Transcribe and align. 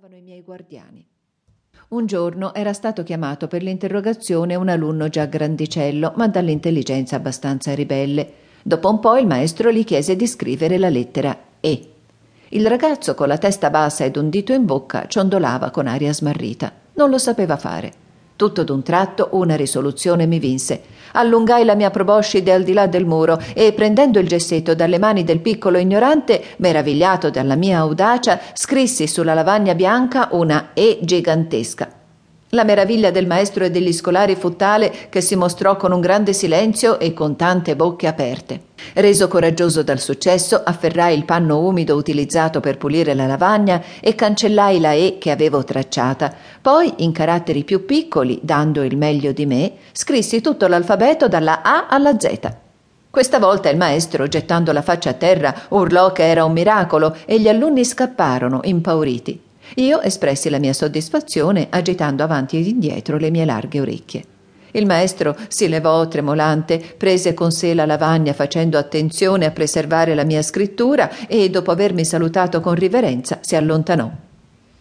diventavano 0.00 0.16
i 0.16 0.22
miei 0.22 0.40
guardiani. 0.40 1.06
Un 1.88 2.06
giorno 2.06 2.54
era 2.54 2.72
stato 2.72 3.02
chiamato 3.02 3.48
per 3.48 3.62
l'interrogazione 3.62 4.54
un 4.54 4.68
alunno 4.68 5.08
già 5.08 5.26
grandicello, 5.26 6.14
ma 6.16 6.26
dall'intelligenza 6.26 7.16
abbastanza 7.16 7.74
ribelle. 7.74 8.32
Dopo 8.62 8.88
un 8.88 8.98
po' 9.00 9.16
il 9.18 9.26
maestro 9.26 9.70
gli 9.70 9.84
chiese 9.84 10.16
di 10.16 10.26
scrivere 10.26 10.78
la 10.78 10.88
lettera 10.88 11.36
E. 11.60 11.92
Il 12.48 12.66
ragazzo, 12.66 13.14
con 13.14 13.28
la 13.28 13.38
testa 13.38 13.68
bassa 13.68 14.04
ed 14.04 14.16
un 14.16 14.30
dito 14.30 14.52
in 14.52 14.64
bocca, 14.64 15.06
ciondolava 15.06 15.70
con 15.70 15.86
aria 15.86 16.14
smarrita. 16.14 16.72
Non 16.94 17.10
lo 17.10 17.18
sapeva 17.18 17.56
fare. 17.56 17.99
Tutto 18.40 18.64
d'un 18.64 18.82
tratto 18.82 19.28
una 19.32 19.54
risoluzione 19.54 20.24
mi 20.24 20.38
vinse. 20.38 20.80
Allungai 21.12 21.62
la 21.62 21.74
mia 21.74 21.90
proboscide 21.90 22.54
al 22.54 22.62
di 22.62 22.72
là 22.72 22.86
del 22.86 23.04
muro 23.04 23.38
e, 23.52 23.74
prendendo 23.74 24.18
il 24.18 24.26
gessetto 24.26 24.74
dalle 24.74 24.98
mani 24.98 25.24
del 25.24 25.40
piccolo 25.40 25.76
ignorante, 25.76 26.42
meravigliato 26.56 27.28
dalla 27.28 27.54
mia 27.54 27.80
audacia, 27.80 28.40
scrissi 28.54 29.06
sulla 29.06 29.34
lavagna 29.34 29.74
bianca 29.74 30.28
una 30.30 30.70
E 30.72 31.00
gigantesca. 31.02 31.99
La 32.52 32.64
meraviglia 32.64 33.12
del 33.12 33.28
maestro 33.28 33.62
e 33.62 33.70
degli 33.70 33.92
scolari 33.92 34.34
fu 34.34 34.56
tale 34.56 34.92
che 35.08 35.20
si 35.20 35.36
mostrò 35.36 35.76
con 35.76 35.92
un 35.92 36.00
grande 36.00 36.32
silenzio 36.32 36.98
e 36.98 37.12
con 37.12 37.36
tante 37.36 37.76
bocche 37.76 38.08
aperte. 38.08 38.62
Reso 38.94 39.28
coraggioso 39.28 39.84
dal 39.84 40.00
successo, 40.00 40.60
afferrai 40.64 41.16
il 41.16 41.24
panno 41.24 41.60
umido 41.60 41.94
utilizzato 41.94 42.58
per 42.58 42.76
pulire 42.76 43.14
la 43.14 43.28
lavagna 43.28 43.80
e 44.00 44.16
cancellai 44.16 44.80
la 44.80 44.94
E 44.94 45.18
che 45.20 45.30
avevo 45.30 45.62
tracciata. 45.62 46.34
Poi, 46.60 46.92
in 46.96 47.12
caratteri 47.12 47.62
più 47.62 47.84
piccoli, 47.84 48.40
dando 48.42 48.82
il 48.82 48.96
meglio 48.96 49.30
di 49.30 49.46
me, 49.46 49.74
scrissi 49.92 50.40
tutto 50.40 50.66
l'alfabeto 50.66 51.28
dalla 51.28 51.62
A 51.62 51.86
alla 51.86 52.18
Z. 52.18 52.52
Questa 53.10 53.38
volta 53.38 53.68
il 53.68 53.76
maestro, 53.76 54.26
gettando 54.26 54.72
la 54.72 54.82
faccia 54.82 55.10
a 55.10 55.14
terra, 55.14 55.54
urlò 55.68 56.10
che 56.10 56.28
era 56.28 56.44
un 56.44 56.52
miracolo 56.52 57.14
e 57.26 57.38
gli 57.38 57.48
alunni 57.48 57.84
scapparono, 57.84 58.58
impauriti. 58.64 59.40
Io 59.76 60.00
espressi 60.00 60.48
la 60.50 60.58
mia 60.58 60.72
soddisfazione 60.72 61.68
agitando 61.70 62.22
avanti 62.22 62.58
ed 62.58 62.66
indietro 62.66 63.16
le 63.16 63.30
mie 63.30 63.44
larghe 63.44 63.80
orecchie. 63.80 64.24
Il 64.72 64.86
maestro 64.86 65.36
si 65.48 65.68
levò 65.68 66.06
tremolante, 66.06 66.78
prese 66.96 67.34
con 67.34 67.50
sé 67.50 67.74
la 67.74 67.86
lavagna 67.86 68.32
facendo 68.32 68.78
attenzione 68.78 69.46
a 69.46 69.50
preservare 69.50 70.14
la 70.14 70.24
mia 70.24 70.42
scrittura 70.42 71.10
e, 71.26 71.50
dopo 71.50 71.72
avermi 71.72 72.04
salutato 72.04 72.60
con 72.60 72.74
riverenza, 72.74 73.38
si 73.40 73.56
allontanò. 73.56 74.10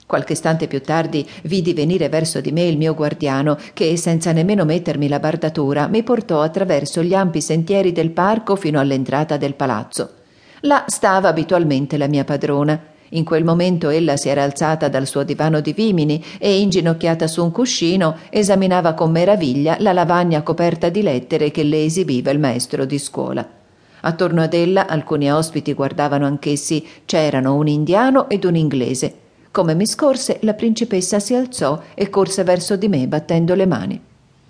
Qualche 0.05 0.33
istante 0.33 0.67
più 0.67 0.81
tardi 0.81 1.27
vidi 1.43 1.73
venire 1.73 2.09
verso 2.09 2.41
di 2.41 2.51
me 2.51 2.63
il 2.63 2.77
mio 2.77 2.95
guardiano, 2.95 3.57
che, 3.73 3.95
senza 3.95 4.31
nemmeno 4.31 4.65
mettermi 4.65 5.07
la 5.07 5.19
bardatura, 5.19 5.87
mi 5.87 6.01
portò 6.01 6.41
attraverso 6.41 7.03
gli 7.03 7.13
ampi 7.13 7.41
sentieri 7.41 7.91
del 7.91 8.09
parco 8.09 8.55
fino 8.55 8.79
all'entrata 8.79 9.37
del 9.37 9.53
palazzo. 9.53 10.13
Là 10.61 10.85
stava 10.87 11.29
abitualmente 11.29 11.97
la 11.97 12.07
mia 12.07 12.23
padrona. 12.23 12.79
In 13.09 13.23
quel 13.23 13.43
momento 13.43 13.89
ella 13.89 14.17
si 14.17 14.29
era 14.29 14.43
alzata 14.43 14.87
dal 14.87 15.07
suo 15.07 15.23
divano 15.23 15.61
di 15.61 15.73
vimini 15.73 16.23
e, 16.37 16.59
inginocchiata 16.59 17.27
su 17.27 17.43
un 17.43 17.51
cuscino, 17.51 18.17
esaminava 18.29 18.93
con 18.93 19.11
meraviglia 19.11 19.77
la 19.79 19.93
lavagna 19.93 20.43
coperta 20.43 20.89
di 20.89 21.01
lettere 21.01 21.49
che 21.49 21.63
le 21.63 21.83
esibiva 21.83 22.29
il 22.29 22.39
maestro 22.39 22.85
di 22.85 22.99
scuola. 22.99 23.47
Attorno 24.01 24.41
ad 24.41 24.53
ella 24.53 24.87
alcuni 24.87 25.31
ospiti 25.31 25.73
guardavano 25.73 26.25
anch'essi, 26.25 26.85
c'erano 27.05 27.55
un 27.55 27.67
indiano 27.67 28.29
ed 28.29 28.45
un 28.45 28.55
inglese. 28.55 29.13
Come 29.51 29.73
mi 29.73 29.87
scorse, 29.87 30.37
la 30.43 30.53
principessa 30.53 31.19
si 31.19 31.33
alzò 31.33 31.81
e 31.95 32.09
corse 32.09 32.43
verso 32.43 32.75
di 32.75 32.87
me 32.87 33.07
battendo 33.07 33.55
le 33.55 33.65
mani. 33.65 33.99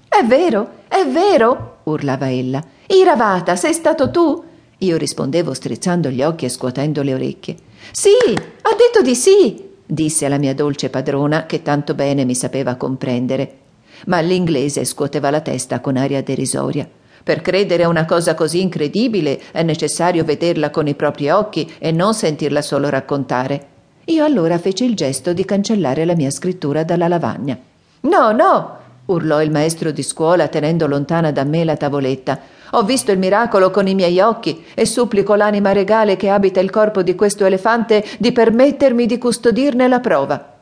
È 0.08 0.24
vero, 0.26 0.70
è 0.88 1.06
vero, 1.06 1.78
urlava 1.84 2.30
ella. 2.30 2.62
Iravata, 2.88 3.56
sei 3.56 3.74
stato 3.74 4.12
tu? 4.12 4.44
Io 4.80 4.96
rispondevo 4.96 5.54
strizzando 5.54 6.10
gli 6.10 6.24
occhi 6.24 6.46
e 6.46 6.50
scuotendo 6.50 7.02
le 7.02 7.14
orecchie. 7.14 7.56
Sì, 7.92 8.10
ha 8.34 8.76
detto 8.76 9.02
di 9.04 9.14
sì, 9.14 9.72
disse 9.86 10.28
la 10.30 10.38
mia 10.38 10.56
dolce 10.56 10.90
padrona, 10.90 11.46
che 11.46 11.62
tanto 11.62 11.94
bene 11.94 12.24
mi 12.24 12.34
sapeva 12.34 12.76
comprendere. 12.76 13.58
Ma 14.06 14.22
l'inglese 14.22 14.86
scuoteva 14.86 15.30
la 15.30 15.42
testa 15.42 15.82
con 15.82 15.98
aria 15.98 16.24
derisoria. 16.24 16.88
Per 17.22 17.42
credere 17.42 17.84
a 17.84 17.90
una 17.90 18.06
cosa 18.06 18.36
così 18.36 18.62
incredibile 18.62 19.42
è 19.52 19.64
necessario 19.64 20.24
vederla 20.24 20.70
con 20.70 20.88
i 20.88 20.96
propri 20.96 21.30
occhi 21.30 21.70
e 21.78 21.92
non 21.92 22.14
sentirla 22.14 22.62
solo 22.62 22.88
raccontare. 22.88 23.68
Io 24.06 24.24
allora 24.24 24.58
feci 24.58 24.86
il 24.86 24.96
gesto 24.96 25.34
di 25.34 25.44
cancellare 25.44 26.06
la 26.06 26.16
mia 26.16 26.32
scrittura 26.32 26.84
dalla 26.84 27.10
lavagna. 27.10 27.60
No, 28.02 28.32
no, 28.32 28.78
urlò 29.10 29.42
il 29.42 29.52
maestro 29.52 29.92
di 29.92 30.02
scuola 30.02 30.48
tenendo 30.48 30.88
lontana 30.88 31.32
da 31.32 31.44
me 31.44 31.64
la 31.64 31.78
tavoletta. 31.78 32.40
Ho 32.72 32.84
visto 32.84 33.12
il 33.12 33.20
miracolo 33.20 33.72
con 33.72 33.88
i 33.88 33.96
miei 33.96 34.20
occhi 34.20 34.64
e 34.74 34.86
supplico 34.86 35.36
l'anima 35.36 35.72
regale 35.72 36.16
che 36.16 36.30
abita 36.30 36.60
il 36.60 36.70
corpo 36.70 37.02
di 37.02 37.16
questo 37.16 37.46
elefante 37.46 38.04
di 38.18 38.32
permettermi 38.32 39.06
di 39.06 39.18
custodirne 39.18 39.88
la 39.88 40.00
prova. 40.00 40.54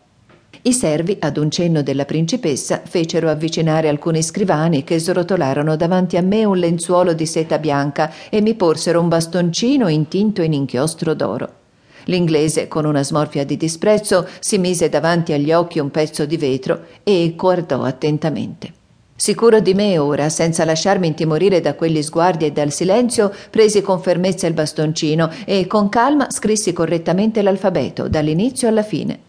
I 0.61 0.73
servi, 0.73 1.17
ad 1.19 1.37
un 1.37 1.51
cenno 1.51 1.81
della 1.81 2.05
principessa, 2.05 2.81
fecero 2.83 3.29
avvicinare 3.29 3.89
alcuni 3.89 4.23
scrivani 4.23 4.83
che 4.83 4.99
srotolarono 4.99 5.75
davanti 5.75 6.17
a 6.17 6.21
me 6.21 6.45
un 6.45 6.57
lenzuolo 6.57 7.13
di 7.13 7.25
seta 7.25 7.57
bianca 7.57 8.11
e 8.29 8.41
mi 8.41 8.53
porsero 8.55 8.99
un 8.99 9.07
bastoncino 9.07 9.87
intinto 9.87 10.41
in 10.41 10.53
inchiostro 10.53 11.13
d'oro. 11.13 11.65
L'inglese, 12.07 12.67
con 12.67 12.85
una 12.85 13.03
smorfia 13.03 13.45
di 13.45 13.57
disprezzo, 13.57 14.27
si 14.39 14.57
mise 14.57 14.89
davanti 14.89 15.33
agli 15.33 15.51
occhi 15.51 15.79
un 15.79 15.91
pezzo 15.91 16.25
di 16.25 16.37
vetro 16.37 16.85
e 17.03 17.33
guardò 17.35 17.83
attentamente. 17.83 18.73
Sicuro 19.15 19.59
di 19.59 19.73
me 19.73 19.97
ora, 19.97 20.29
senza 20.29 20.63
lasciarmi 20.63 21.07
intimorire 21.07 21.59
da 21.59 21.73
quegli 21.73 22.03
sguardi 22.03 22.45
e 22.45 22.51
dal 22.51 22.71
silenzio, 22.71 23.33
presi 23.49 23.81
con 23.81 23.99
fermezza 23.99 24.45
il 24.45 24.53
bastoncino 24.53 25.29
e 25.43 25.65
con 25.65 25.89
calma 25.89 26.27
scrissi 26.29 26.71
correttamente 26.71 27.41
l'alfabeto, 27.41 28.07
dall'inizio 28.07 28.67
alla 28.67 28.83
fine. 28.83 29.19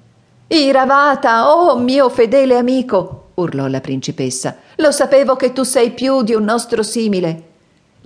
Iravata, 0.49 1.55
oh 1.55 1.79
mio 1.79 2.11
fedele 2.11 2.57
amico, 2.57 3.31
urlò 3.35 3.67
la 3.67 3.81
principessa. 3.81 4.57
Lo 4.77 4.91
sapevo 4.93 5.37
che 5.37 5.53
tu 5.53 5.63
sei 5.63 5.91
più 5.91 6.23
di 6.23 6.35
un 6.35 6.45
nostro 6.45 6.83
simile. 6.83 7.48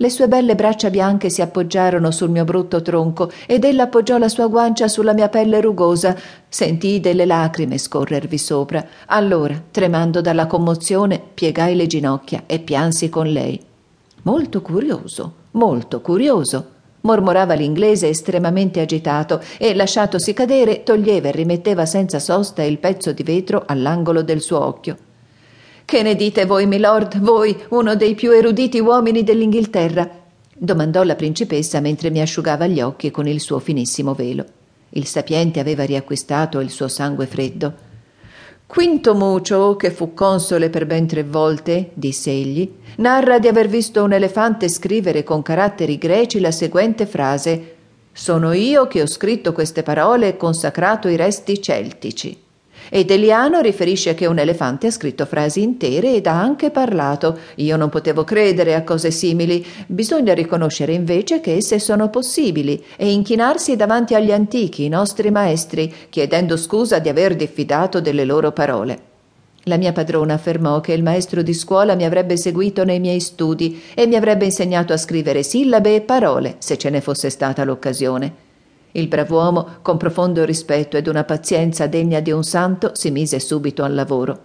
Le 0.03 0.09
sue 0.09 0.27
belle 0.27 0.53
braccia 0.55 0.89
bianche 0.89 1.29
si 1.29 1.41
appoggiarono 1.41 2.11
sul 2.11 2.29
mio 2.29 2.43
brutto 2.43 2.81
tronco 2.81 3.31
ed 3.45 3.63
ella 3.63 3.83
appoggiò 3.83 4.17
la 4.17 4.27
sua 4.27 4.47
guancia 4.47 4.89
sulla 4.89 5.13
mia 5.13 5.29
pelle 5.29 5.61
rugosa. 5.61 6.13
Sentii 6.49 6.99
delle 6.99 7.25
lacrime 7.25 7.77
scorrervi 7.77 8.37
sopra. 8.37 8.85
Allora, 9.05 9.55
tremando 9.71 10.19
dalla 10.19 10.45
commozione, 10.45 11.21
piegai 11.33 11.73
le 11.73 11.87
ginocchia 11.87 12.43
e 12.47 12.59
piansi 12.59 13.07
con 13.07 13.27
lei. 13.27 13.57
Molto 14.23 14.61
curioso, 14.61 15.35
molto 15.51 16.01
curioso, 16.01 16.65
mormorava 16.99 17.53
l'inglese 17.53 18.09
estremamente 18.09 18.81
agitato 18.81 19.39
e, 19.57 19.73
lasciatosi 19.73 20.33
cadere, 20.33 20.83
toglieva 20.83 21.29
e 21.29 21.31
rimetteva 21.31 21.85
senza 21.85 22.19
sosta 22.19 22.61
il 22.61 22.77
pezzo 22.77 23.13
di 23.13 23.23
vetro 23.23 23.63
all'angolo 23.65 24.21
del 24.21 24.41
suo 24.41 24.65
occhio. 24.65 24.97
Che 25.85 26.01
ne 26.01 26.15
dite 26.15 26.45
voi, 26.45 26.65
milord, 26.65 27.19
voi, 27.19 27.55
uno 27.69 27.95
dei 27.95 28.15
più 28.15 28.31
eruditi 28.31 28.79
uomini 28.79 29.23
dell'Inghilterra? 29.23 30.21
domandò 30.55 31.03
la 31.03 31.15
principessa 31.15 31.81
mentre 31.81 32.09
mi 32.09 32.21
asciugava 32.21 32.67
gli 32.67 32.79
occhi 32.79 33.11
con 33.11 33.27
il 33.27 33.41
suo 33.41 33.59
finissimo 33.59 34.13
velo. 34.13 34.45
Il 34.89 35.05
sapiente 35.05 35.59
aveva 35.59 35.83
riacquistato 35.83 36.59
il 36.61 36.69
suo 36.69 36.87
sangue 36.87 37.25
freddo. 37.25 37.73
Quinto 38.65 39.13
Mucio, 39.13 39.75
che 39.75 39.91
fu 39.91 40.13
console 40.13 40.69
per 40.69 40.85
ben 40.85 41.05
tre 41.05 41.23
volte, 41.23 41.91
disse 41.93 42.31
egli, 42.31 42.71
narra 42.97 43.37
di 43.39 43.47
aver 43.47 43.67
visto 43.67 44.03
un 44.03 44.13
elefante 44.13 44.69
scrivere 44.69 45.23
con 45.23 45.41
caratteri 45.41 45.97
greci 45.97 46.39
la 46.39 46.51
seguente 46.51 47.05
frase 47.05 47.75
Sono 48.13 48.53
io 48.53 48.87
che 48.87 49.01
ho 49.01 49.07
scritto 49.07 49.51
queste 49.51 49.83
parole 49.83 50.29
e 50.29 50.37
consacrato 50.37 51.07
i 51.07 51.17
resti 51.17 51.61
celtici. 51.61 52.39
Ed 52.89 53.09
Eliano 53.11 53.59
riferisce 53.61 54.13
che 54.13 54.25
un 54.25 54.39
elefante 54.39 54.87
ha 54.87 54.91
scritto 54.91 55.25
frasi 55.25 55.61
intere 55.61 56.15
ed 56.15 56.27
ha 56.27 56.39
anche 56.39 56.71
parlato. 56.71 57.37
Io 57.55 57.77
non 57.77 57.89
potevo 57.89 58.23
credere 58.23 58.75
a 58.75 58.83
cose 58.83 59.11
simili. 59.11 59.65
Bisogna 59.87 60.33
riconoscere 60.33 60.93
invece 60.93 61.41
che 61.41 61.55
esse 61.55 61.79
sono 61.79 62.09
possibili 62.09 62.83
e 62.95 63.11
inchinarsi 63.11 63.75
davanti 63.75 64.15
agli 64.15 64.31
antichi, 64.31 64.85
i 64.85 64.89
nostri 64.89 65.31
maestri, 65.31 65.93
chiedendo 66.09 66.57
scusa 66.57 66.99
di 66.99 67.09
aver 67.09 67.35
diffidato 67.35 68.01
delle 68.01 68.25
loro 68.25 68.51
parole. 68.51 69.11
La 69.67 69.77
mia 69.77 69.93
padrona 69.93 70.33
affermò 70.33 70.81
che 70.81 70.91
il 70.91 71.03
maestro 71.03 71.41
di 71.41 71.53
scuola 71.53 71.95
mi 71.95 72.03
avrebbe 72.03 72.35
seguito 72.35 72.83
nei 72.83 72.99
miei 72.99 73.21
studi 73.21 73.81
e 73.95 74.07
mi 74.07 74.15
avrebbe 74.15 74.43
insegnato 74.43 74.91
a 74.91 74.97
scrivere 74.97 75.41
sillabe 75.41 75.95
e 75.95 76.01
parole, 76.01 76.55
se 76.57 76.77
ce 76.77 76.89
ne 76.89 76.99
fosse 76.99 77.29
stata 77.29 77.63
l'occasione. 77.63 78.42
Il 78.95 79.07
brav'uomo, 79.07 79.67
con 79.81 79.97
profondo 79.97 80.45
rispetto 80.45 80.97
ed 80.97 81.07
una 81.07 81.23
pazienza 81.23 81.87
degna 81.87 82.19
di 82.19 82.31
un 82.31 82.43
santo, 82.43 82.91
si 82.93 83.09
mise 83.09 83.39
subito 83.39 83.83
al 83.83 83.95
lavoro. 83.95 84.39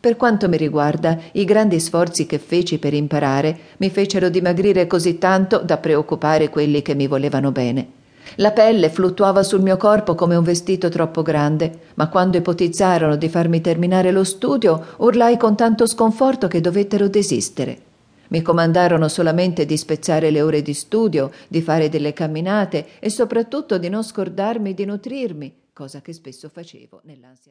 Per 0.00 0.16
quanto 0.16 0.48
mi 0.48 0.56
riguarda, 0.56 1.18
i 1.32 1.44
grandi 1.44 1.78
sforzi 1.78 2.26
che 2.26 2.38
feci 2.38 2.78
per 2.78 2.94
imparare 2.94 3.56
mi 3.76 3.90
fecero 3.90 4.30
dimagrire 4.30 4.86
così 4.86 5.18
tanto 5.18 5.58
da 5.58 5.76
preoccupare 5.76 6.48
quelli 6.48 6.80
che 6.80 6.94
mi 6.94 7.06
volevano 7.06 7.52
bene. 7.52 8.00
La 8.36 8.52
pelle 8.52 8.88
fluttuava 8.88 9.42
sul 9.42 9.60
mio 9.60 9.76
corpo 9.76 10.14
come 10.14 10.36
un 10.36 10.42
vestito 10.42 10.88
troppo 10.88 11.20
grande, 11.20 11.80
ma 11.94 12.08
quando 12.08 12.38
ipotizzarono 12.38 13.16
di 13.16 13.28
farmi 13.28 13.60
terminare 13.60 14.10
lo 14.10 14.24
studio, 14.24 14.82
urlai 14.98 15.36
con 15.36 15.54
tanto 15.54 15.86
sconforto 15.86 16.48
che 16.48 16.62
dovettero 16.62 17.08
desistere. 17.08 17.91
Mi 18.32 18.40
comandarono 18.40 19.08
solamente 19.08 19.66
di 19.66 19.76
spezzare 19.76 20.30
le 20.30 20.40
ore 20.40 20.62
di 20.62 20.72
studio, 20.72 21.30
di 21.48 21.60
fare 21.60 21.90
delle 21.90 22.14
camminate 22.14 22.98
e 22.98 23.10
soprattutto 23.10 23.76
di 23.76 23.90
non 23.90 24.02
scordarmi 24.02 24.72
di 24.72 24.86
nutrirmi, 24.86 25.54
cosa 25.74 26.00
che 26.00 26.14
spesso 26.14 26.48
facevo 26.48 27.02
nell'ansia. 27.04 27.40